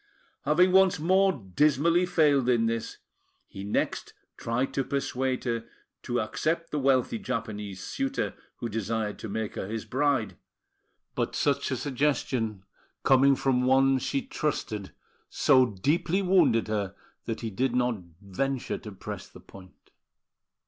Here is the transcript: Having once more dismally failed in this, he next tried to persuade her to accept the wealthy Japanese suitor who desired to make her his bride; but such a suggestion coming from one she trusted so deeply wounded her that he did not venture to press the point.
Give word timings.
Having 0.45 0.71
once 0.71 0.97
more 0.99 1.31
dismally 1.31 2.07
failed 2.07 2.49
in 2.49 2.65
this, 2.65 2.97
he 3.47 3.63
next 3.63 4.15
tried 4.35 4.73
to 4.73 4.83
persuade 4.83 5.43
her 5.43 5.65
to 6.01 6.19
accept 6.19 6.71
the 6.71 6.79
wealthy 6.79 7.19
Japanese 7.19 7.83
suitor 7.83 8.33
who 8.55 8.67
desired 8.67 9.19
to 9.19 9.29
make 9.29 9.53
her 9.53 9.67
his 9.67 9.85
bride; 9.85 10.37
but 11.13 11.35
such 11.35 11.69
a 11.69 11.77
suggestion 11.77 12.63
coming 13.03 13.35
from 13.35 13.61
one 13.65 13.99
she 13.99 14.23
trusted 14.23 14.91
so 15.29 15.67
deeply 15.67 16.23
wounded 16.23 16.67
her 16.67 16.95
that 17.25 17.41
he 17.41 17.51
did 17.51 17.75
not 17.75 17.97
venture 18.21 18.79
to 18.79 18.91
press 18.91 19.27
the 19.29 19.39
point. 19.39 19.91